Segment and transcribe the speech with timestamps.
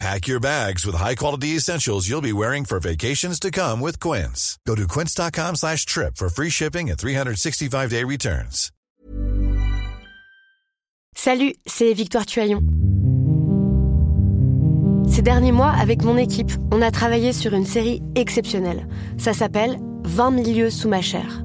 [0.00, 4.58] Pack your bags with high-quality essentials you'll be wearing for vacations to come with Quince.
[4.66, 8.70] Go to quince.com slash trip for free shipping and 365-day returns.
[11.16, 12.60] Salut, c'est Victoire Tuaillon.
[15.08, 18.88] Ces derniers mois, avec mon équipe, on a travaillé sur une série exceptionnelle.
[19.16, 21.44] Ça s'appelle 20 milieux sous ma chair.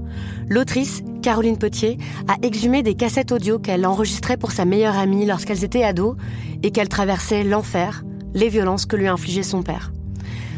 [0.49, 5.63] L'autrice, Caroline Potier, a exhumé des cassettes audio qu'elle enregistrait pour sa meilleure amie lorsqu'elles
[5.63, 6.15] étaient ados
[6.63, 9.91] et qu'elle traversait l'enfer, les violences que lui infligeait son père.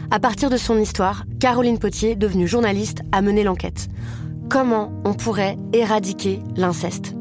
[0.10, 3.88] À partir de son histoire, Caroline Potier, devenue journaliste, a mené l'enquête.
[4.50, 7.16] Comment on pourrait éradiquer l'inceste?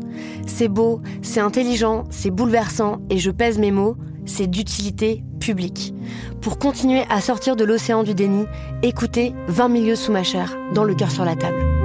[0.46, 5.94] C'est beau, c'est intelligent, c'est bouleversant, et je pèse mes mots, c'est d'utilité publique.
[6.40, 8.46] Pour continuer à sortir de l'océan du déni,
[8.82, 11.79] écoutez 20 milieux sous ma chair, dans le cœur sur la table.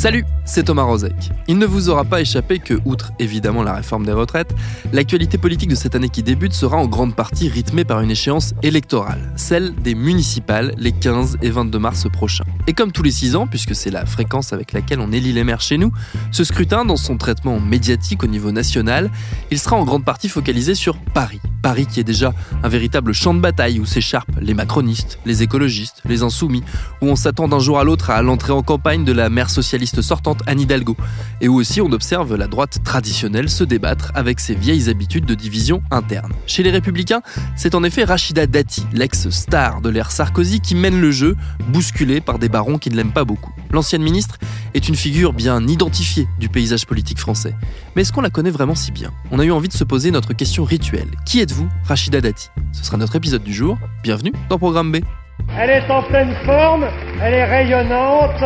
[0.00, 1.28] Salut, c'est Thomas Rozek.
[1.46, 4.54] Il ne vous aura pas échappé que, outre évidemment la réforme des retraites,
[4.94, 8.54] l'actualité politique de cette année qui débute sera en grande partie rythmée par une échéance
[8.62, 12.46] électorale, celle des municipales les 15 et 22 mars prochains.
[12.66, 15.44] Et comme tous les 6 ans, puisque c'est la fréquence avec laquelle on élit les
[15.44, 15.92] maires chez nous,
[16.32, 19.10] ce scrutin, dans son traitement médiatique au niveau national,
[19.50, 21.42] il sera en grande partie focalisé sur Paris.
[21.60, 26.02] Paris qui est déjà un véritable champ de bataille où s'écharpent les macronistes, les écologistes,
[26.04, 26.62] les insoumis,
[27.00, 30.02] où on s'attend d'un jour à l'autre à l'entrée en campagne de la maire socialiste
[30.02, 30.96] sortante Anne Hidalgo,
[31.40, 35.34] et où aussi on observe la droite traditionnelle se débattre avec ses vieilles habitudes de
[35.34, 36.32] division interne.
[36.46, 37.22] Chez les Républicains,
[37.56, 41.36] c'est en effet Rachida Dati, l'ex-star de l'ère Sarkozy, qui mène le jeu,
[41.68, 43.52] bousculée par des barons qui ne l'aiment pas beaucoup.
[43.70, 44.38] L'ancienne ministre
[44.74, 47.54] est une figure bien identifiée du paysage politique français.
[47.94, 49.10] Mais est-ce qu'on la connaît vraiment si bien?
[49.30, 51.08] On a eu envie de se poser notre question rituelle.
[51.26, 52.48] Qui êtes-vous, Rachida Dati?
[52.72, 53.78] Ce sera notre épisode du jour.
[54.02, 54.96] Bienvenue dans Programme B.
[55.58, 56.84] Elle est en pleine forme,
[57.22, 58.42] elle est rayonnante.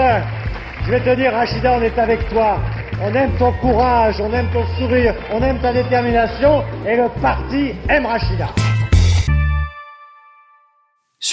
[0.86, 2.58] Je vais te dire, Rachida, on est avec toi.
[3.02, 7.72] On aime ton courage, on aime ton sourire, on aime ta détermination et le parti
[7.88, 8.48] aime Rachida.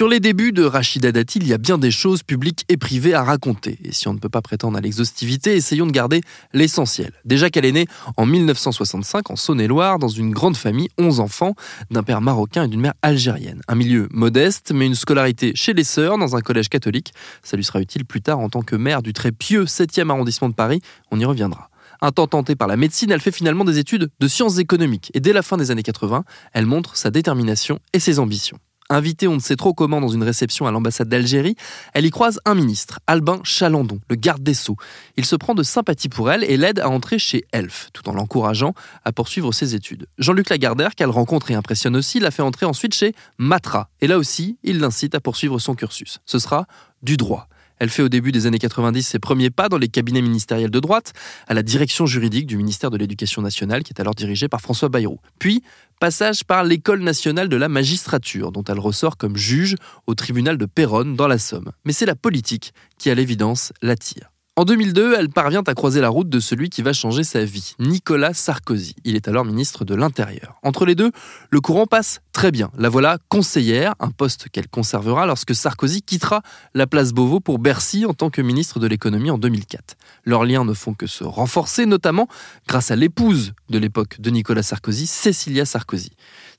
[0.01, 3.13] Sur les débuts de Rachida Dati, il y a bien des choses publiques et privées
[3.13, 3.77] à raconter.
[3.83, 6.21] Et si on ne peut pas prétendre à l'exhaustivité, essayons de garder
[6.53, 7.11] l'essentiel.
[7.23, 7.85] Déjà qu'elle est née
[8.17, 11.53] en 1965 en Saône-et-Loire dans une grande famille, 11 enfants,
[11.91, 13.61] d'un père marocain et d'une mère algérienne.
[13.67, 17.13] Un milieu modeste, mais une scolarité chez les sœurs dans un collège catholique.
[17.43, 20.49] Ça lui sera utile plus tard en tant que maire du très pieux 7e arrondissement
[20.49, 20.81] de Paris.
[21.11, 21.69] On y reviendra.
[22.01, 25.11] Un temps tentée par la médecine, elle fait finalement des études de sciences économiques.
[25.13, 26.23] Et dès la fin des années 80,
[26.53, 28.57] elle montre sa détermination et ses ambitions.
[28.91, 31.55] Invitée on ne sait trop comment dans une réception à l'ambassade d'Algérie,
[31.93, 34.75] elle y croise un ministre, Albin Chalandon, le garde des Sceaux.
[35.15, 38.13] Il se prend de sympathie pour elle et l'aide à entrer chez Elf, tout en
[38.13, 38.73] l'encourageant
[39.05, 40.07] à poursuivre ses études.
[40.17, 43.87] Jean-Luc Lagardère, qu'elle rencontre et impressionne aussi, la fait entrer ensuite chez Matra.
[44.01, 46.19] Et là aussi, il l'incite à poursuivre son cursus.
[46.25, 46.65] Ce sera
[47.01, 47.47] du droit.
[47.81, 50.79] Elle fait au début des années 90 ses premiers pas dans les cabinets ministériels de
[50.79, 51.13] droite,
[51.47, 54.87] à la direction juridique du ministère de l'Éducation nationale, qui est alors dirigée par François
[54.87, 55.17] Bayrou.
[55.39, 55.63] Puis,
[55.99, 60.67] passage par l'École nationale de la magistrature, dont elle ressort comme juge au tribunal de
[60.67, 61.71] Péronne dans la Somme.
[61.83, 64.31] Mais c'est la politique qui, à l'évidence, l'attire.
[64.57, 67.73] En 2002, elle parvient à croiser la route de celui qui va changer sa vie,
[67.79, 68.95] Nicolas Sarkozy.
[69.05, 70.59] Il est alors ministre de l'Intérieur.
[70.61, 71.11] Entre les deux,
[71.51, 72.69] le courant passe très bien.
[72.77, 76.41] La voilà conseillère, un poste qu'elle conservera lorsque Sarkozy quittera
[76.73, 79.95] la place Beauvau pour Bercy en tant que ministre de l'économie en 2004.
[80.25, 82.27] Leurs liens ne font que se renforcer, notamment
[82.67, 86.11] grâce à l'épouse de l'époque de Nicolas Sarkozy, Cécilia Sarkozy.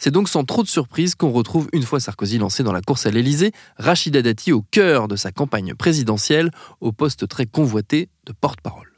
[0.04, 3.06] C'est donc sans trop de surprise qu'on retrouve, une fois Sarkozy lancé dans la course
[3.06, 8.32] à l'Élysée, Rachida Dati au cœur de sa campagne présidentielle, au poste très convoité de
[8.32, 8.88] porte-parole.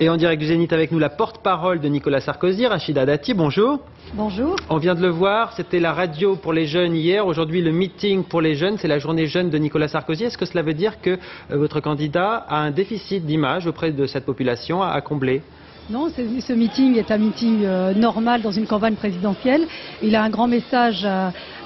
[0.00, 3.78] Et en direct du Zénith avec nous, la porte-parole de Nicolas Sarkozy, Rachida Dati, bonjour.
[4.14, 4.56] Bonjour.
[4.70, 8.24] On vient de le voir, c'était la radio pour les jeunes hier, aujourd'hui le meeting
[8.24, 10.24] pour les jeunes, c'est la journée jeune de Nicolas Sarkozy.
[10.24, 11.16] Est-ce que cela veut dire que euh,
[11.56, 15.42] votre candidat a un déficit d'image auprès de cette population à combler?
[15.90, 19.66] Non, ce meeting est un meeting euh, normal dans une campagne présidentielle.
[20.02, 21.06] Il a un grand message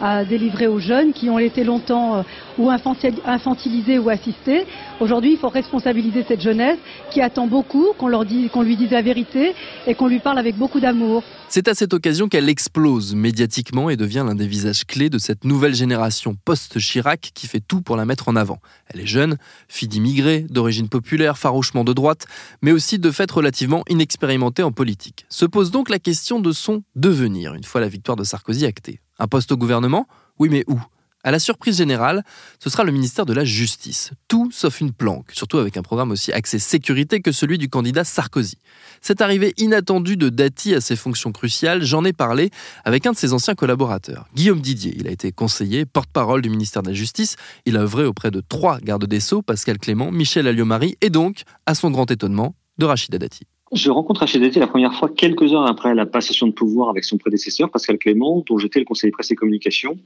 [0.00, 2.22] à, délivrer aux jeunes qui ont été longtemps euh,
[2.58, 4.66] ou infantilisés ou assistés.
[5.00, 6.78] Aujourd'hui, il faut responsabiliser cette jeunesse
[7.10, 9.54] qui attend beaucoup, qu'on qu'on lui dise la vérité
[9.86, 11.22] et qu'on lui parle avec beaucoup d'amour.
[11.48, 15.44] C'est à cette occasion qu'elle explose médiatiquement et devient l'un des visages clés de cette
[15.44, 18.58] nouvelle génération post-Chirac qui fait tout pour la mettre en avant.
[18.88, 19.38] Elle est jeune,
[19.68, 22.26] fille d'immigrés, d'origine populaire, farouchement de droite,
[22.60, 25.24] mais aussi de fait relativement inexpérimentée en politique.
[25.28, 29.00] Se pose donc la question de son devenir une fois la victoire de Sarkozy actée.
[29.18, 30.06] Un poste au gouvernement?
[30.38, 30.78] Oui, mais où?
[31.28, 32.24] À la surprise générale,
[32.58, 34.12] ce sera le ministère de la Justice.
[34.28, 38.02] Tout sauf une planque, surtout avec un programme aussi axé sécurité que celui du candidat
[38.02, 38.56] Sarkozy.
[39.02, 42.48] Cette arrivée inattendue de Dati à ses fonctions cruciales, j'en ai parlé
[42.86, 44.94] avec un de ses anciens collaborateurs, Guillaume Didier.
[44.96, 47.36] Il a été conseiller, porte-parole du ministère de la Justice.
[47.66, 51.42] Il a œuvré auprès de trois gardes des Sceaux, Pascal Clément, Michel Alliot-Marie et donc,
[51.66, 53.42] à son grand étonnement, de Rachida Dati.
[53.72, 57.04] Je rencontre Rachida Dati la première fois quelques heures après la passation de pouvoir avec
[57.04, 59.98] son prédécesseur, Pascal Clément, dont j'étais le conseiller presse et communication.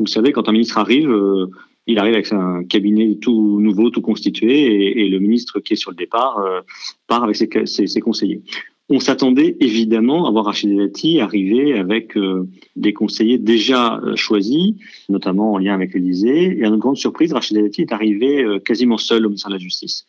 [0.00, 1.50] Vous savez, quand un ministre arrive, euh,
[1.86, 5.90] il arrive avec un cabinet tout nouveau, tout constitué, et, le ministre qui est sur
[5.90, 6.62] le départ euh,
[7.06, 8.40] part avec ses, conseillers.
[8.88, 14.72] On s'attendait évidemment à voir Rachid Dati arriver avec euh, des conseillers déjà choisis,
[15.10, 16.58] notamment en lien avec l'Élysée.
[16.58, 19.60] Et à notre grande surprise, Rachid Dati est arrivé quasiment seul au ministère de la
[19.60, 20.06] Justice.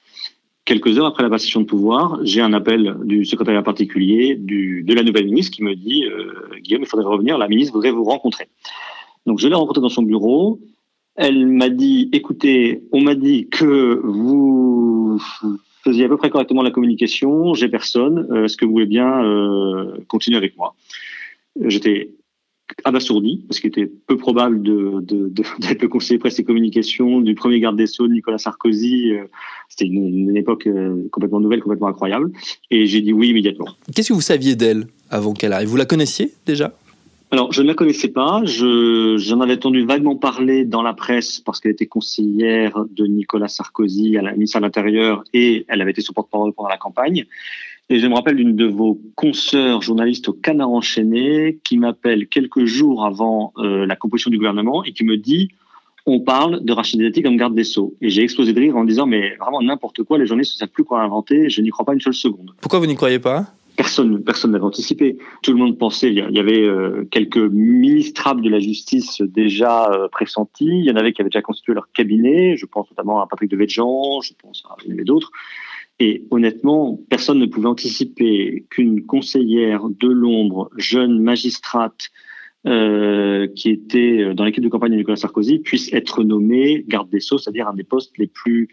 [0.63, 5.03] Quelques heures après la passation de pouvoir, j'ai un appel du secrétariat particulier de la
[5.03, 6.05] nouvelle ministre qui me dit
[6.61, 8.47] Guillaume, il faudrait revenir, la ministre voudrait vous rencontrer.
[9.25, 10.59] Donc je l'ai rencontrée dans son bureau.
[11.15, 15.19] Elle m'a dit, écoutez, on m'a dit que vous
[15.83, 19.23] faisiez à peu près correctement la communication, j'ai personne, euh, est-ce que vous voulez bien
[19.23, 20.75] euh, continuer avec moi?
[21.65, 22.11] J'étais
[22.85, 24.61] abasourdi, parce qu'il était peu probable
[25.03, 29.11] d'être le conseiller presse et communication du premier garde des Sceaux, Nicolas Sarkozy.
[29.11, 29.25] Euh,
[29.67, 30.69] c'était une, une, époque
[31.11, 32.31] complètement nouvelle, complètement incroyable.
[32.69, 33.67] Et j'ai dit oui immédiatement.
[33.93, 35.67] Qu'est-ce que vous saviez d'elle avant qu'elle arrive?
[35.67, 36.73] Vous la connaissiez déjà?
[37.33, 38.41] Alors, je ne la connaissais pas.
[38.43, 43.47] Je, j'en avais entendu vaguement parler dans la presse parce qu'elle était conseillère de Nicolas
[43.47, 47.25] Sarkozy à la ministre de l'Intérieur et elle avait été son porte-parole pendant la campagne.
[47.89, 52.65] Et je me rappelle d'une de vos consoeurs journalistes au Canard enchaîné qui m'appelle quelques
[52.65, 55.51] jours avant euh, la composition du gouvernement et qui me dit
[56.05, 57.93] on parle de Rachid Dati comme garde des Sceaux.
[58.01, 60.69] Et j'ai explosé de rire en disant mais vraiment n'importe quoi, les journalistes ne savent
[60.69, 62.51] plus quoi inventer, je n'y crois pas une seule seconde.
[62.59, 63.45] Pourquoi vous n'y croyez pas?
[63.75, 65.17] Personne personne n'avait anticipé.
[65.43, 70.07] Tout le monde pensait, il y avait euh, quelques ministrables de la justice déjà euh,
[70.07, 73.27] pressentis, il y en avait qui avaient déjà constitué leur cabinet, je pense notamment à
[73.27, 75.31] Patrick de Véjean, je pense à d'autres.
[75.99, 82.09] Et honnêtement, personne ne pouvait anticiper qu'une conseillère de l'ombre, jeune magistrate,
[82.65, 87.19] euh, qui était dans l'équipe de campagne de Nicolas Sarkozy, puisse être nommée garde des
[87.19, 88.69] Sceaux, c'est-à-dire un des postes les plus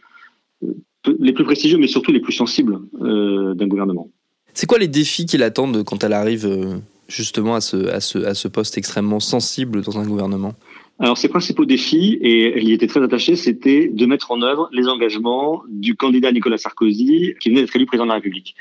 [1.19, 4.11] les plus prestigieux, mais surtout les plus sensibles d'un gouvernement.
[4.59, 9.21] C'est quoi les défis qui l'attendent quand elle arrive euh, justement à ce, poste extrêmement
[9.21, 10.55] sensible dans un gouvernement?
[10.99, 14.69] Alors, ses principaux défis, et elle y était très attachée, c'était de mettre en œuvre
[14.73, 18.57] les engagements du candidat Nicolas Sarkozy, qui venait d'être élu président de la République.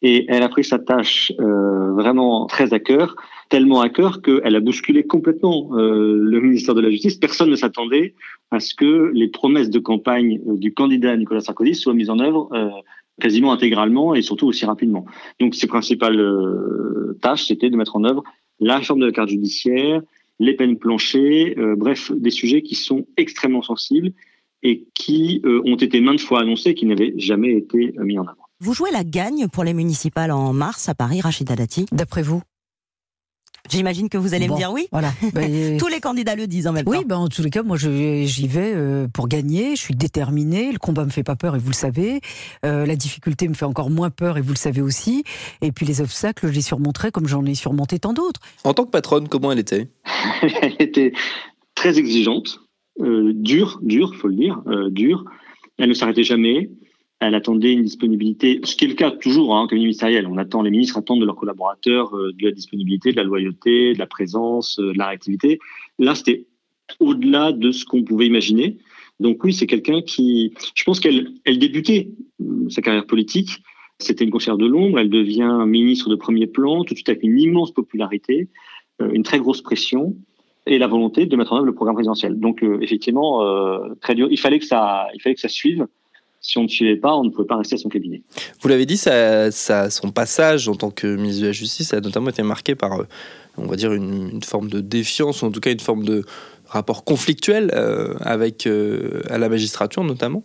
[0.00, 3.16] Et elle a pris sa tâche euh, vraiment très à cœur,
[3.50, 7.16] tellement à cœur qu'elle a bousculé complètement euh, le ministère de la Justice.
[7.16, 8.14] Personne ne s'attendait
[8.52, 12.48] à ce que les promesses de campagne du candidat Nicolas Sarkozy soient mises en œuvre
[13.22, 15.06] quasiment intégralement et surtout aussi rapidement.
[15.40, 18.24] Donc ses principales euh, tâches, c'était de mettre en œuvre
[18.58, 20.02] la réforme de la carte judiciaire,
[20.40, 24.12] les peines planchées, euh, bref, des sujets qui sont extrêmement sensibles
[24.64, 28.22] et qui euh, ont été maintes fois annoncés et qui n'avaient jamais été mis en
[28.22, 28.42] avant.
[28.60, 31.86] Vous jouez la gagne pour les municipales en mars à Paris, Rachida Dati?
[31.92, 32.42] D'après vous
[33.70, 34.88] J'imagine que vous allez me dire oui.
[34.92, 35.12] Voilà.
[35.32, 37.02] Ben, tous les candidats le disent en même oui, temps.
[37.02, 39.76] Oui, ben, en tous les cas, moi j'y vais euh, pour gagner.
[39.76, 40.72] Je suis déterminé.
[40.72, 42.20] Le combat me fait pas peur et vous le savez.
[42.64, 45.24] Euh, la difficulté me fait encore moins peur et vous le savez aussi.
[45.62, 48.40] Et puis les obstacles, je les surmonterai comme j'en ai surmonté tant d'autres.
[48.64, 49.88] En tant que patronne, comment elle était?
[50.62, 51.12] Elle était
[51.74, 52.60] très exigeante,
[53.00, 55.24] euh, dure, dure, faut le dire, euh, dure.
[55.78, 56.70] Elle ne s'arrêtait jamais
[57.22, 60.26] elle attendait une disponibilité, ce qui est le cas toujours hein, cabinet ministériel.
[60.26, 63.94] On attend, les ministres attendent de leurs collaborateurs euh, de la disponibilité, de la loyauté,
[63.94, 65.60] de la présence, euh, de la réactivité.
[66.00, 66.46] Là, c'était
[66.98, 68.78] au-delà de ce qu'on pouvait imaginer.
[69.20, 72.10] Donc oui, c'est quelqu'un qui, je pense qu'elle elle débutait
[72.40, 73.62] euh, sa carrière politique.
[74.00, 74.98] C'était une conseillère de l'ombre.
[74.98, 78.48] Elle devient ministre de premier plan, tout de suite avec une immense popularité,
[78.98, 80.16] une très grosse pression
[80.66, 82.40] et la volonté de mettre en œuvre le programme présidentiel.
[82.40, 83.44] Donc effectivement,
[84.00, 84.26] très dur.
[84.28, 85.86] Il fallait que ça, il fallait que ça suive
[86.42, 88.20] si on ne suivait pas, on ne pouvait pas rester à son cabinet.
[88.60, 89.50] Vous l'avez dit, ça,
[89.90, 93.06] son passage en tant que ministre de la Justice a notamment été marqué par, euh,
[93.56, 96.24] on va dire, une, forme de défiance, ou en tout cas une forme de
[96.66, 100.42] rapport conflictuel euh, avec euh, à la magistrature notamment.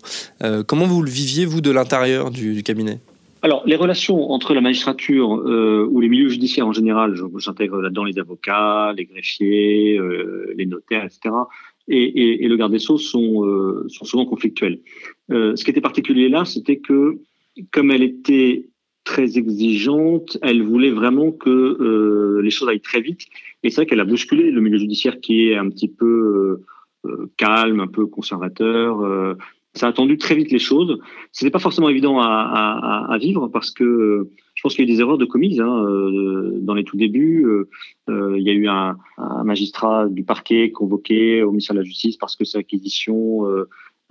[0.67, 2.99] comment vous le viviez, vous, de l'intérieur du, cabinet?
[3.41, 8.19] Alors, les relations entre la magistrature ou les milieux judiciaires en général, j'intègre là-dedans les
[8.19, 9.99] avocats, les greffiers,
[10.55, 11.29] les notaires, etc.,
[11.87, 14.79] et, le garde des Sceaux sont, euh, sont souvent conflictuels.
[15.31, 17.19] Euh, ce qui était particulier là, c'était que
[17.71, 18.69] comme elle était
[19.03, 23.21] très exigeante, elle voulait vraiment que euh, les choses aillent très vite.
[23.63, 26.61] Et c'est vrai qu'elle a bousculé le milieu judiciaire qui est un petit peu
[27.37, 29.37] calme, un peu conservateur.
[29.77, 30.99] Ça a attendu très vite les choses.
[31.31, 34.95] Ce n'est pas forcément évident à, vivre parce que Je pense qu'il y a eu
[34.95, 35.85] des erreurs de commises hein,
[36.61, 37.45] dans les tout débuts.
[38.07, 38.97] il y a eu un,
[39.43, 43.45] magistrat du parquet convoqué au ministère de la Justice parce que sa acquisition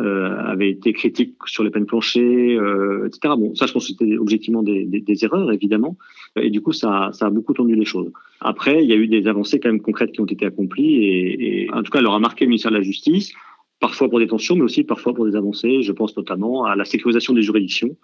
[0.02, 3.32] euh, avait été critique sur les peines planchées, euh, etc.
[3.38, 5.96] Bon, ça, je pense que c'était objectivement des, erreurs, évidemment,
[6.38, 8.12] et du coup, ça, ça a beaucoup tendu les choses.
[8.42, 11.62] Après, il y a eu des avancées quand même concrètes qui ont été accomplies, et,
[11.62, 13.32] et en tout cas, elle aura marqué le ministère de la Justice,
[13.80, 15.83] parfois pour des tensions, mais aussi parfois pour des avancées.
[15.83, 17.97] Je pense notamment à la sécurisation des juridictions.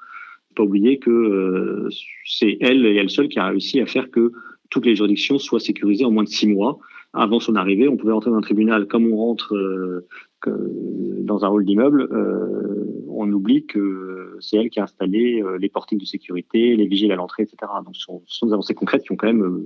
[0.54, 1.88] Pas oublier que euh,
[2.26, 4.32] c'est elle et elle seule qui a réussi à faire que
[4.70, 6.78] toutes les juridictions soient sécurisées en moins de six mois.
[7.14, 10.06] Avant son arrivée, on pouvait rentrer dans un tribunal comme on rentre euh,
[10.46, 16.00] dans un hall d'immeuble, euh, on oublie que c'est elle qui a installé les portiques
[16.00, 17.70] de sécurité, les vigiles à l'entrée, etc.
[17.84, 19.62] Donc ce sont, des avancées concrètes qui ont quand même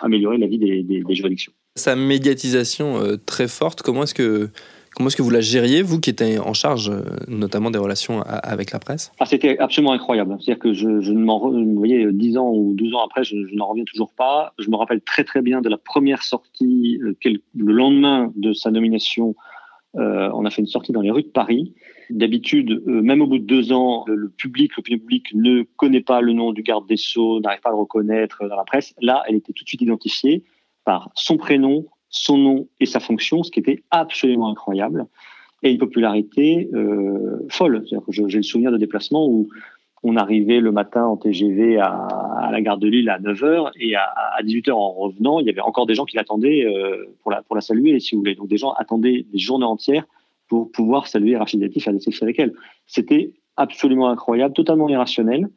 [0.00, 1.52] amélioré la vie des, juridictions.
[1.76, 4.50] Sa médiatisation très forte, comment est-ce que
[4.94, 6.92] Comment est-ce que vous la gériez, vous qui étiez en charge
[7.26, 9.10] notamment des relations avec la presse?
[9.18, 10.36] Ah, C'était absolument incroyable.
[10.38, 13.68] C'est-à-dire que je, ne m'en vous voyez, 10 ans ou 12 ans après, je, n'en
[13.68, 14.52] reviens toujours pas.
[14.58, 19.34] Je me rappelle très très bien de la première sortie, le lendemain de sa nomination
[19.96, 21.74] euh, on a fait une sortie dans les rues de Paris.
[22.10, 26.20] D'habitude, euh, même au bout de deux ans, le, public, l'opinion publique ne connaît pas
[26.20, 28.94] le nom du garde des Sceaux, n'arrive pas à le reconnaître dans la presse.
[29.00, 30.44] Là, elle était tout de suite identifiée
[30.84, 35.06] par son prénom, son nom et sa fonction, ce qui était absolument incroyable,
[35.64, 37.84] et une popularité euh, folle.
[38.08, 39.48] J'ai le souvenir de déplacements où
[40.04, 44.12] on arrivait le matin en TGV à, la gare de Lille à 9h et à,
[44.42, 47.54] 18h en revenant, il y avait encore des gens qui l'attendaient euh, pour, la, pour
[47.54, 48.34] la saluer, si vous voulez.
[48.34, 50.04] Donc des gens attendaient des journées entières
[50.48, 52.52] pour pouvoir saluer Rachid Dati, faire des selfies avec elle.
[52.86, 55.48] C'était absolument incroyable, totalement irrationnel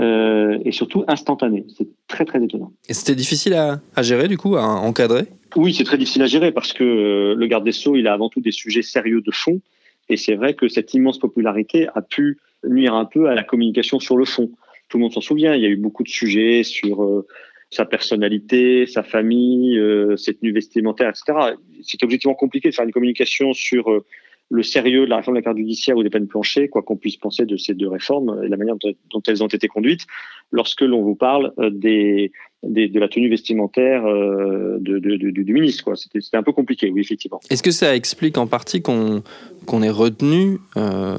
[0.00, 1.66] euh, et surtout instantané.
[1.76, 2.72] C'est très très étonnant.
[2.88, 5.26] Et c'était difficile à, à, gérer du coup, à encadrer?
[5.56, 8.14] Oui, c'est très difficile à gérer parce que euh, le garde des Sceaux, il a
[8.14, 9.60] avant tout des sujets sérieux de fond.
[10.08, 14.00] Et c'est vrai que cette immense popularité a pu nuire un peu à la communication
[14.00, 14.50] sur le fond.
[14.88, 17.26] Tout le monde s'en souvient, il y a eu beaucoup de sujets sur euh,
[17.70, 19.80] sa personnalité, sa famille,
[20.16, 21.56] ses tenues vestimentaires, etc.
[21.82, 24.02] C'est objectivement compliqué de faire une communication sur
[24.50, 26.96] le sérieux de la réforme de la carte judiciaire ou des peines planchées, quoi qu'on
[26.96, 30.06] puisse penser de ces deux réformes et la manière dont, elles ont été conduites,
[30.50, 35.94] lorsque l'on vous parle des, de la tenue vestimentaire de, du ministre.
[35.94, 37.40] C'était un peu compliqué, oui, effectivement.
[37.50, 39.22] Est-ce que ça explique en partie qu'on
[39.66, 41.16] qu'on ait retenu, euh,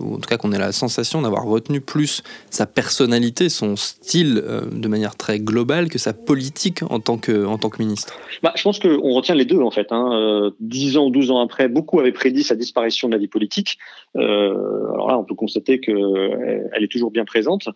[0.00, 4.42] ou en tout cas qu'on ait la sensation d'avoir retenu plus sa personnalité, son style
[4.44, 8.18] euh, de manière très globale que sa politique en tant que, en tant que ministre?
[8.42, 9.88] Bah, Je pense qu'on retient les deux en fait.
[9.90, 10.10] Hein.
[10.12, 13.78] Euh, dix ans, douze ans après, beaucoup avaient prédit sa disparition de la vie politique.
[14.14, 17.68] alors là, on peut constater qu'elle elle est toujours bien présente.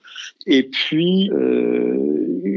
[0.46, 1.30] Et puis,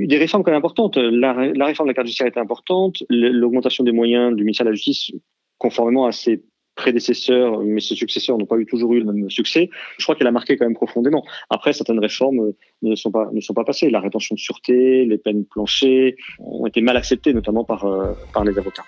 [0.09, 0.97] des réformes quand même importantes.
[0.97, 4.75] La, réforme de la carte judiciaire était importante, l'augmentation des moyens du ministère de la
[4.75, 5.11] Justice
[5.59, 6.43] conformément à ses
[6.75, 9.69] prédécesseurs, mais ses successeurs n'ont pas toujours eu le même succès.
[9.97, 11.23] Je crois qu'elle a marqué quand même profondément.
[11.49, 13.89] Après, certaines réformes euh, ne sont pas passées.
[13.89, 18.45] La rétention de sûreté, les peines planchées ont été mal acceptées, notamment par euh, par
[18.45, 18.85] les avocats.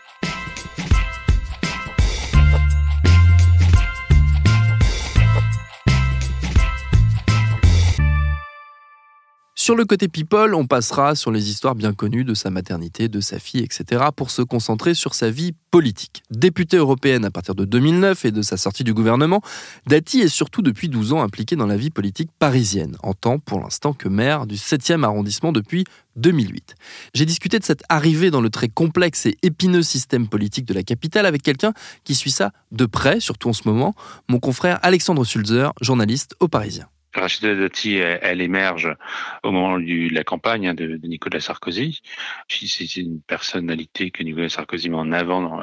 [9.71, 13.21] Sur le côté people, on passera sur les histoires bien connues de sa maternité, de
[13.21, 16.23] sa fille, etc., pour se concentrer sur sa vie politique.
[16.29, 19.39] Députée européenne à partir de 2009 et de sa sortie du gouvernement,
[19.87, 23.61] Dati est surtout depuis 12 ans impliquée dans la vie politique parisienne, en tant pour
[23.61, 25.85] l'instant que maire du 7e arrondissement depuis
[26.17, 26.75] 2008.
[27.13, 30.83] J'ai discuté de cette arrivée dans le très complexe et épineux système politique de la
[30.83, 31.71] capitale avec quelqu'un
[32.03, 33.95] qui suit ça de près, surtout en ce moment,
[34.27, 36.87] mon confrère Alexandre Sulzer, journaliste au Parisien.
[37.13, 38.95] Rachida Dati, elle, émerge
[39.43, 42.01] au moment de la campagne hein, de, Nicolas Sarkozy.
[42.47, 45.61] C'est une personnalité que Nicolas Sarkozy met en avant dans,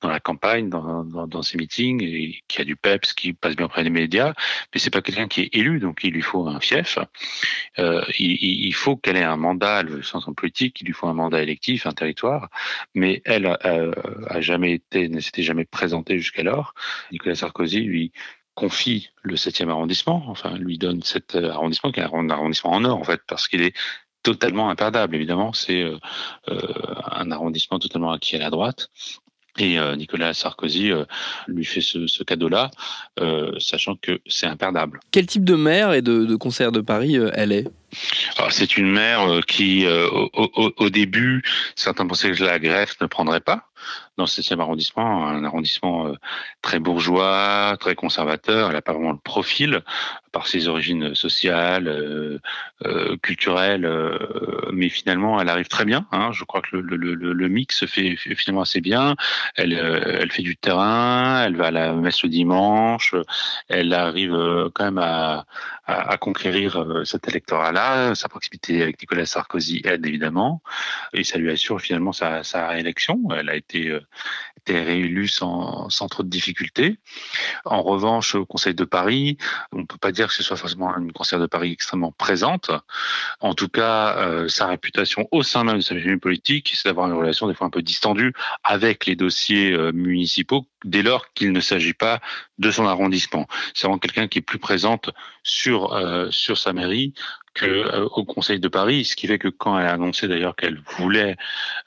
[0.00, 3.66] dans la campagne, dans, dans, ses meetings, et qui a du peps, qui passe bien
[3.66, 4.32] auprès des médias.
[4.74, 6.98] Mais c'est pas quelqu'un qui est élu, donc il lui faut un fief.
[7.78, 11.08] Euh, il, il, faut qu'elle ait un mandat, le sens en politique, il lui faut
[11.08, 12.48] un mandat électif, un territoire.
[12.94, 13.92] Mais elle euh,
[14.28, 16.74] a jamais été, ne s'était jamais présentée jusqu'alors.
[17.12, 18.12] Nicolas Sarkozy lui
[18.56, 22.84] confie le 7e arrondissement, enfin lui donne cet euh, arrondissement qui est un arrondissement en
[22.84, 23.74] or en fait, parce qu'il est
[24.24, 25.14] totalement imperdable.
[25.14, 25.98] Évidemment, c'est euh,
[26.48, 26.60] euh,
[27.12, 28.88] un arrondissement totalement acquis à la droite.
[29.58, 30.92] Et Nicolas Sarkozy
[31.46, 32.70] lui fait ce, cadeau-là,
[33.58, 35.00] sachant que c'est imperdable.
[35.12, 37.66] Quel type de maire et de, de concert de Paris elle est?
[38.36, 40.30] Ah, c'est une mère qui, au,
[40.76, 41.42] au, début,
[41.74, 43.70] certains pensaient que la greffe ne prendrait pas.
[44.16, 46.12] Dans ce 7e arrondissement, un arrondissement
[46.62, 48.68] très bourgeois, très conservateur.
[48.68, 49.82] Elle n'a pas vraiment le profil
[50.36, 52.38] par ses origines sociales, euh,
[52.84, 54.18] euh, culturelles, euh,
[54.70, 56.06] mais finalement elle arrive très bien.
[56.12, 56.30] Hein.
[56.32, 59.16] Je crois que le, le, le, le, mix se fait finalement assez bien.
[59.54, 63.14] Elle, elle fait du terrain, elle va à la messe le dimanche,
[63.68, 64.36] elle arrive
[64.74, 65.46] quand même à,
[65.86, 68.14] à, à conquérir cet électorat-là.
[68.14, 70.60] Sa proximité avec Nicolas Sarkozy aide évidemment,
[71.14, 73.18] et ça lui assure finalement sa, sa réélection.
[73.34, 73.98] Elle a été,
[74.58, 76.98] été réélue sans, trop de difficultés.
[77.64, 79.38] En revanche, au Conseil de Paris,
[79.72, 82.70] on peut pas dire que ce soit forcément une conseillère de Paris extrêmement présente.
[83.40, 87.08] En tout cas, euh, sa réputation au sein même de sa famille politique, c'est d'avoir
[87.08, 88.32] une relation des fois un peu distendue
[88.64, 92.20] avec les dossiers euh, municipaux dès lors qu'il ne s'agit pas
[92.58, 93.46] de son arrondissement.
[93.74, 95.10] C'est vraiment quelqu'un qui est plus présente
[95.42, 97.12] sur euh, sur sa mairie
[97.56, 100.54] que euh, au Conseil de Paris, ce qui fait que quand elle a annoncé d'ailleurs
[100.54, 101.36] qu'elle voulait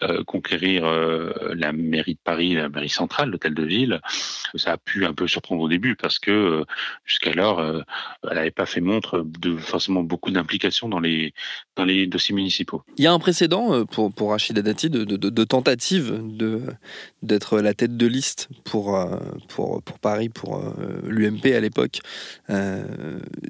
[0.01, 4.01] euh, conquérir euh, la mairie de Paris, la mairie centrale, l'hôtel de ville,
[4.56, 6.65] ça a pu un peu surprendre au début parce que
[7.06, 7.62] jusqu'alors,
[8.24, 11.34] elle n'avait pas fait montre de forcément beaucoup d'implication dans les
[11.75, 12.84] dans les dossiers municipaux.
[12.98, 16.63] Il y a un précédent pour pour Rachida Dati de, de, de tentative de
[17.22, 18.88] d'être la tête de liste pour
[19.48, 20.62] pour pour Paris pour
[21.03, 22.00] l'UMP à l'époque.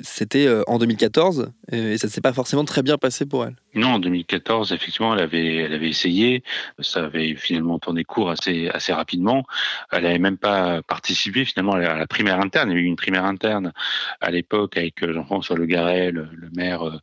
[0.01, 3.55] C'était en 2014 et ça c'est pas forcément très bien passé pour elle.
[3.75, 6.43] Non, en 2014, effectivement, elle avait, elle avait essayé.
[6.79, 9.45] Ça avait finalement tourné court assez, assez rapidement.
[9.91, 12.71] Elle n'avait même pas participé finalement à la primaire interne.
[12.71, 13.71] Il y a eu une primaire interne
[14.21, 16.97] à l'époque avec euh, Jean-François Le Garret, le, maire euh, euh,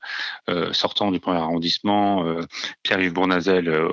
[0.73, 2.43] sortant du premier arrondissement, euh,
[2.83, 3.88] Pierre-Yves Bournazel, euh,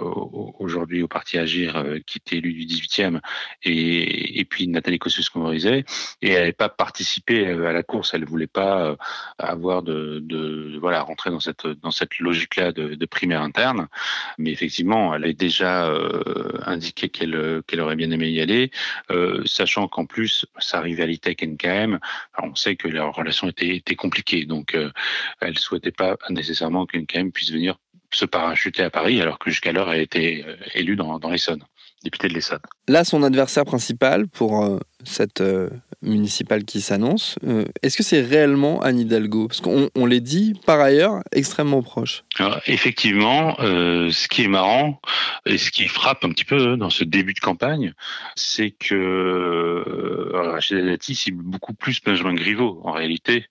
[0.60, 3.20] aujourd'hui au parti Agir, euh, qui était élu du 18e,
[3.64, 5.86] et, puis Nathalie Kosciusko-Morizet.
[6.22, 8.14] Et elle n'avait pas participé à la course.
[8.14, 8.96] Elle voulait pas
[9.38, 13.88] avoir de, voilà rentrer dans cette dans cette logique-là de, primaire interne.
[14.38, 18.72] Mais effectivement, elle a déjà euh, indiqué qu'elle qu'elle aurait bien aimé y aller,
[19.12, 22.00] euh, sachant qu'en plus sa rivalité avec NKM,
[22.42, 24.92] on sait que leur relation était, était compliquée, donc euh,
[25.40, 27.78] elle souhaitait pas nécessairement qu'NKM puisse venir
[28.12, 31.64] se parachuter à Paris, alors que jusqu'alors elle était euh, élue dans, dans l'Essonne,
[32.04, 32.60] députée de l'Essonne.
[32.88, 35.70] Là, son adversaire principal pour euh, cette euh,
[36.02, 39.48] municipale qui s'annonce, euh, est-ce que c'est réellement Anne Hidalgo?
[39.48, 42.24] Parce qu'on on les dit par ailleurs extrêmement proches.
[42.38, 45.00] Alors, effectivement, euh, ce qui est marrant
[45.46, 47.94] et ce qui frappe un petit peu dans ce début de campagne,
[48.36, 53.46] c'est que Rachida Dati cible beaucoup plus Benjamin Griveaux en réalité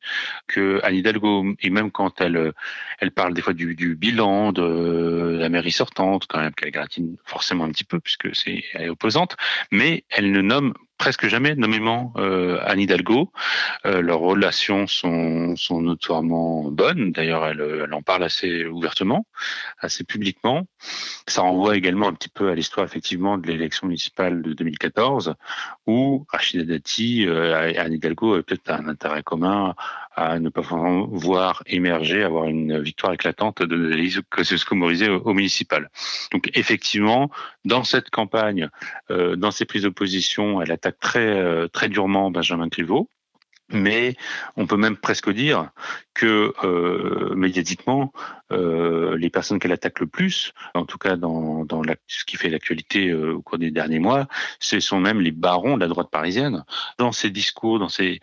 [0.47, 1.45] que Anne Hidalgo.
[1.61, 2.53] Et même quand elle,
[2.99, 7.65] elle parle des fois du, bilan de la mairie sortante, quand même qu'elle gratine forcément
[7.65, 9.37] un petit peu puisque c'est opposante
[9.71, 13.33] mais elle ne nomme presque jamais nommément euh, Anne Hidalgo.
[13.87, 17.11] Euh, leurs relations sont, notoirement bonnes.
[17.11, 19.27] D'ailleurs, elle, elle, en parle assez ouvertement,
[19.81, 20.69] assez publiquement.
[21.27, 25.35] Ça renvoie également un petit peu à l'histoire effectivement de l'élection municipale de 2014,
[25.89, 29.75] où Rachida Dati euh, Anne Hidalgo avaient peut-être un intérêt commun
[30.15, 35.91] à ne pas voir émerger, avoir une victoire éclatante de l'Élise Kosciusko-Morizet au, au, municipal.
[36.33, 37.31] Donc effectivement,
[37.65, 38.69] dans cette campagne,
[39.11, 43.09] euh, dans ces prises de position, elle attaque très euh, très durement Benjamin Griveaux
[43.73, 44.17] mais
[44.57, 45.71] on peut même presque dire
[46.15, 48.13] que euh, médiatiquement,
[48.53, 51.67] euh, les personnes qu'elle attaque le plus, en tout cas dans,
[52.07, 54.27] ce qui fait l'actualité euh, au cours des derniers mois,
[54.61, 56.65] ce sont même les barons de la droite parisienne.
[56.99, 58.21] Dans ses discours, dans ses,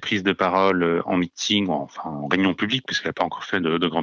[0.00, 3.60] prises de parole euh, en meeting, enfin en réunion publique, puisqu'elle n'a pas encore fait
[3.60, 4.02] de, de grands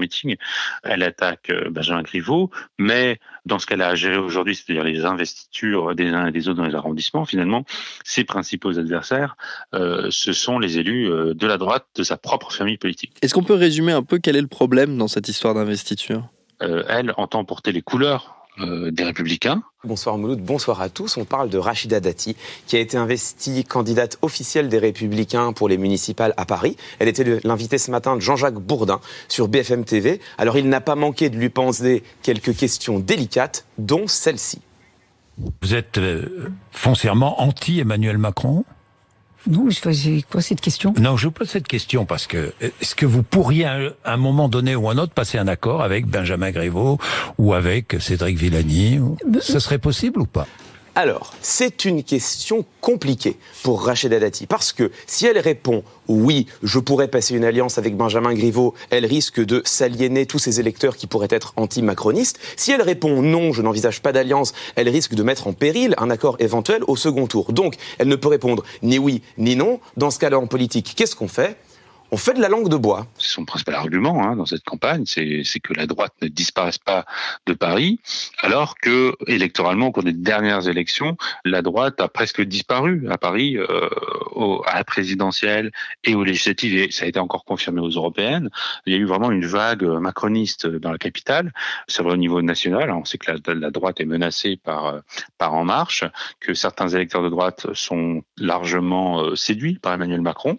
[0.84, 5.93] elle attaque Benjamin Griveaux, mais dans ce qu'elle a à gérer aujourd'hui, c'est-à-dire les investitures
[5.93, 7.65] des uns et des autres dans les arrondissements, finalement,
[8.06, 9.36] ses principaux adversaires,
[9.73, 13.13] ce sont les élus de la droite de sa propre famille politique.
[13.21, 16.29] Est-ce qu'on peut résumer un peu quel est le problème dans cette histoire d'investiture?
[16.61, 19.63] Euh, Elle entend porter les couleurs euh, des Républicains.
[19.85, 21.15] Bonsoir Mouloud, bonsoir à tous.
[21.15, 22.35] On parle de Rachida Dati,
[22.67, 26.75] qui a été investie candidate officielle des Républicains pour les municipales à Paris.
[26.99, 30.19] Elle était l'invitée ce matin de Jean-Jacques Bourdin sur BFM TV.
[30.37, 34.59] Alors il n'a pas manqué de lui poser quelques questions délicates, dont celle-ci.
[35.61, 38.65] Vous êtes euh, foncièrement anti-Emmanuel Macron?
[39.47, 40.93] Non, je faisais quoi cette question?
[40.99, 44.49] Non, je vous pose cette question parce que est-ce que vous pourriez à un moment
[44.49, 46.99] donné ou un autre passer un accord avec Benjamin Griveaux
[47.38, 48.99] ou avec Cédric Villani
[49.41, 50.47] Ce serait possible ou pas?
[50.99, 56.77] Alors, c'est une question compliquée pour Rachida Dati, parce que si elle répond oui, je
[56.77, 61.07] pourrais passer une alliance avec Benjamin Griveaux, elle risque de s'aliéner tous ses électeurs qui
[61.07, 62.38] pourraient être anti-macronistes.
[62.57, 66.09] Si elle répond non, je n'envisage pas d'alliance, elle risque de mettre en péril un
[66.09, 67.53] accord éventuel au second tour.
[67.53, 69.79] Donc, elle ne peut répondre ni oui ni non.
[69.95, 71.55] Dans ce cas-là, en politique, qu'est-ce qu'on fait?
[72.12, 73.08] On fait de la langue de bois.
[73.17, 77.06] Son principal argument hein, dans cette campagne, c'est que la droite ne disparaisse pas
[77.45, 78.00] de Paris,
[78.39, 83.58] alors que électoralement, au cours des dernières élections, la droite a presque disparu à Paris,
[83.58, 83.89] euh,
[84.32, 85.72] au, à la présidentielle
[86.04, 88.50] et aux législatives, et ça a été encore confirmé aux européennes.
[88.86, 91.54] Il y a eu vraiment une vague macroniste dans la capitale.
[91.88, 95.02] C'est vrai au niveau national, on sait que la, la droite est menacée par,
[95.38, 96.04] par En Marche,
[96.39, 100.58] que certains électeurs de droite sont largement euh, séduits par Emmanuel Macron,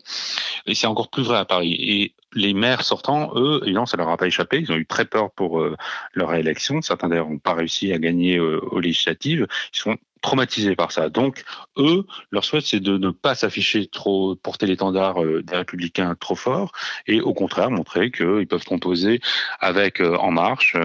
[0.66, 1.72] et c'est encore plus vrai à Paris.
[1.72, 4.58] Et les maires sortants, eux, évidemment, ça leur a pas échappé.
[4.60, 5.76] Ils ont eu très peur pour euh,
[6.14, 6.80] leur réélection.
[6.82, 9.46] Certains d'ailleurs n'ont pas réussi à gagner euh, aux législatives.
[9.74, 11.08] Ils sont traumatisés par ça.
[11.08, 11.44] Donc,
[11.78, 16.34] eux, leur souhait, c'est de ne pas s'afficher trop, porter l'étendard euh, des républicains trop
[16.34, 16.72] fort,
[17.06, 19.20] et au contraire, montrer qu'ils peuvent composer
[19.60, 20.76] avec euh, En Marche,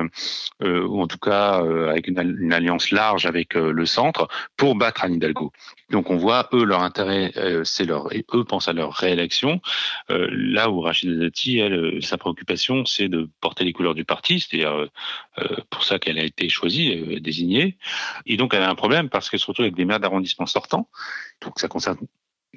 [0.62, 4.28] ou en tout cas avec une, alliance large avec le centre,
[4.58, 5.52] pour battre Anne Hidalgo.
[5.90, 9.60] Donc, on voit, eux, leur intérêt, c'est leur, et eux pensent à leur réélection,
[10.10, 14.88] là où Rachida Elle, sa préoccupation, c'est de porter les couleurs du parti, c'est-à-dire
[15.70, 17.78] pour ça qu'elle a été choisie, désignée,
[18.26, 20.90] et donc elle a un problème parce qu'elle se retrouve avec des maires d'arrondissement sortants.
[21.42, 21.98] Donc ça concerne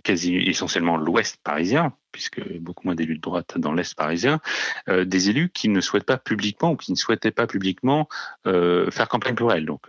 [0.03, 4.41] quasi essentiellement l'ouest parisien, puisque beaucoup moins d'élus de droite dans l'est parisien,
[4.89, 8.09] euh, des élus qui ne souhaitent pas publiquement ou qui ne souhaitaient pas publiquement
[8.47, 9.67] euh, faire campagne pour elle.
[9.67, 9.87] Donc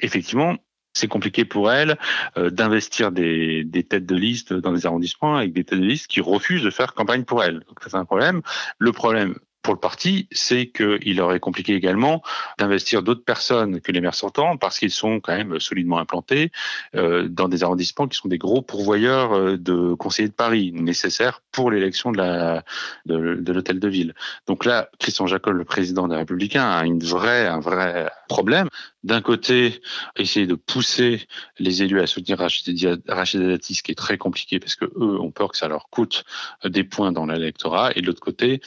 [0.00, 0.56] effectivement,
[0.94, 1.98] c'est compliqué pour elle
[2.38, 6.20] euh, d'investir des, têtes de liste dans des arrondissements avec des têtes de liste qui
[6.20, 7.60] refusent de faire campagne pour elle.
[7.68, 8.40] Donc ça c'est un problème.
[8.78, 12.22] Le problème pour le parti, c'est qu'il aurait compliqué également
[12.58, 16.52] d'investir d'autres personnes que les maires sortants parce qu'ils sont quand même solidement implantés
[16.94, 21.40] euh, dans des arrondissements qui sont des gros pourvoyeurs euh, de conseillers de Paris nécessaires
[21.50, 22.60] pour l'élection de
[23.06, 24.14] de, l'hôtel de ville.
[24.46, 28.68] Donc là, Christian Jacob, le président des Républicains, a une vraie un vrai problème.
[29.02, 29.82] D'un côté,
[30.16, 31.26] essayer de pousser
[31.58, 35.30] les élus à soutenir Rachida Dati, ce qui est très compliqué parce que eux ont
[35.30, 36.24] peur que ça leur coûte
[36.64, 38.60] des points dans l'électorat, et de l'autre côté,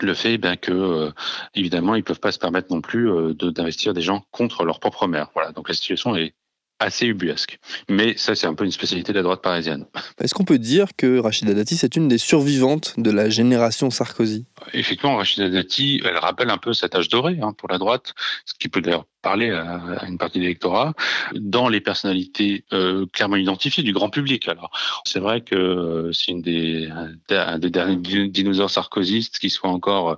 [0.00, 1.10] le fait bien que euh,
[1.54, 5.06] évidemment ils peuvent pas se permettre non plus euh, d'investir des gens contre leur propre
[5.06, 5.30] mère.
[5.34, 6.34] Voilà, donc la situation est
[6.78, 7.58] assez ubuesque.
[7.88, 9.86] Mais ça, c'est un peu une spécialité de la droite parisienne.
[10.20, 14.46] Est-ce qu'on peut dire que Rachida Dati, c'est une des survivantes de la génération Sarkozy?
[14.72, 18.54] Effectivement, Rachida Dati, elle rappelle un peu cet âge doré hein, pour la droite, ce
[18.54, 20.92] qui peut d'ailleurs parler à, une partie de l'électorat,
[21.34, 24.48] dans les personnalités euh, clairement identifiées du grand public.
[24.48, 24.70] Alors,
[25.04, 26.90] c'est vrai que c'est une des,
[27.30, 30.16] un des derniers dinosaures sarkozystes qui soit encore euh,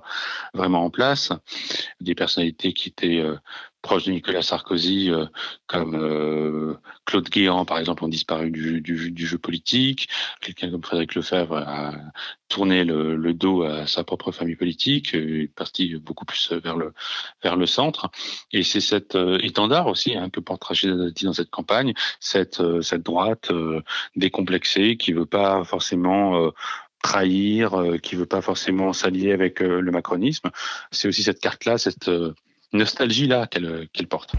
[0.53, 1.31] vraiment en place,
[2.01, 3.37] des personnalités qui étaient euh,
[3.87, 5.25] proches de Nicolas Sarkozy, euh,
[5.65, 10.09] comme euh, Claude Guéant, par exemple, ont disparu du, jeu politique.
[10.41, 11.93] Quelqu'un comme Frédéric Lefebvre a
[12.49, 16.93] tourné le, dos à sa propre famille politique, est parti beaucoup plus vers le
[17.41, 18.11] vers le centre.
[18.51, 22.61] Et c'est cet euh, étendard aussi hein, que porte Rachida Dati dans cette campagne, cette
[22.81, 23.51] cette droite
[24.17, 26.51] décomplexée qui veut pas forcément
[27.01, 27.71] trahir,
[28.03, 30.49] qui veut pas forcément s'allier avec le macronisme.
[30.91, 32.09] C'est aussi cette carte-là, cette
[32.73, 34.33] nostalgie-là qu'elle qu'elle porte.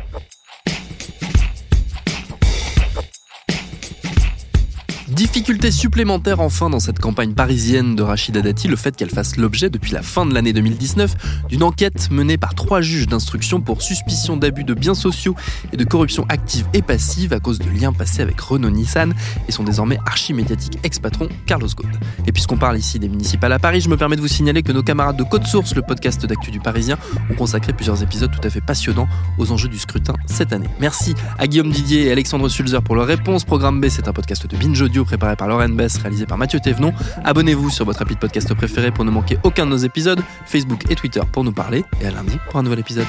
[5.18, 9.68] Difficulté supplémentaire enfin dans cette campagne parisienne de Rachida Dati, le fait qu'elle fasse l'objet
[9.68, 14.36] depuis la fin de l'année 2019 d'une enquête menée par trois juges d'instruction pour suspicion
[14.36, 15.34] d'abus de biens sociaux
[15.72, 19.12] et de corruption active et passive à cause de liens passés avec Renault Nissan
[19.48, 21.90] et son désormais archi-médiatique ex-patron Carlos Ghosn.
[22.28, 24.70] Et puisqu'on parle ici des municipales à Paris, je me permets de vous signaler que
[24.70, 26.96] nos camarades de Code Source, le podcast d'actu du Parisien,
[27.28, 30.68] ont consacré plusieurs épisodes tout à fait passionnants aux enjeux du scrutin cette année.
[30.78, 33.44] Merci à Guillaume Didier et Alexandre Sulzer pour leur réponse.
[33.44, 36.60] Programme B, c'est un podcast de Binge Audio préparé par Lauren Bess, réalisé par Mathieu
[36.60, 36.92] Thévenon.
[37.24, 40.84] Abonnez-vous sur votre appli de podcast préféré pour ne manquer aucun de nos épisodes, Facebook
[40.90, 43.06] et Twitter pour nous parler, et à lundi pour un nouvel épisode.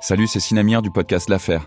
[0.00, 1.66] Salut, c'est Sinamir du podcast L'Affaire.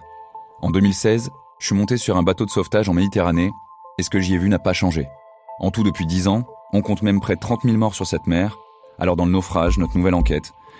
[0.64, 1.30] En 2016,
[1.60, 3.52] je suis monté sur un bateau de sauvetage en Méditerranée,
[4.00, 5.08] et ce que j'y ai vu n'a pas changé.
[5.60, 8.26] En tout, depuis 10 ans, on compte même près de 30 000 morts sur cette
[8.26, 8.58] mer.
[8.98, 10.54] Alors dans le naufrage, notre nouvelle enquête,